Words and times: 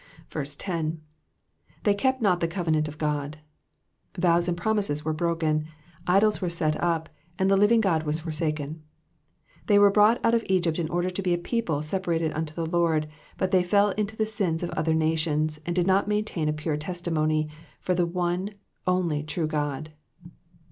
10. 0.31 0.99
'"Ttiey 1.83 1.95
kept 1.95 2.23
not 2.23 2.39
the 2.39 2.47
covenant 2.47 2.87
of 2.87 2.97
God^ 2.97 3.35
Vows 4.17 4.47
and 4.47 4.57
promises 4.57 5.05
were 5.05 5.13
broken, 5.13 5.67
idols 6.07 6.41
were 6.41 6.49
set 6.49 6.75
up, 6.81 7.07
and 7.37 7.51
the 7.51 7.55
living 7.55 7.81
God 7.81 8.01
was 8.01 8.21
forsaken. 8.21 8.81
They 9.67 9.77
were 9.77 9.91
brought 9.91 10.19
out 10.25 10.33
of 10.33 10.43
Egypt 10.49 10.79
in 10.79 10.89
order 10.89 11.11
to 11.11 11.21
be 11.21 11.35
a 11.35 11.37
people 11.37 11.83
separated 11.83 12.33
unto 12.33 12.55
the 12.55 12.65
Lord, 12.65 13.09
but 13.37 13.51
they 13.51 13.61
fell 13.61 13.91
into 13.91 14.15
the 14.17 14.25
sins 14.25 14.63
of 14.63 14.71
other 14.71 14.95
nations, 14.95 15.59
and 15.67 15.75
did 15.75 15.85
not 15.85 16.07
maintain 16.07 16.49
a 16.49 16.53
pure 16.53 16.77
testimony 16.77 17.47
for 17.79 17.93
the 17.93 18.07
one 18.07 18.55
only 18.87 19.21
true 19.21 19.45
God. 19.45 19.91